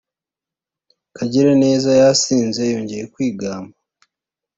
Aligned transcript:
Kagiraneza 1.17 1.89
yasinze 2.01 2.61
yongeye 2.73 3.03
kwigamba 3.13 3.73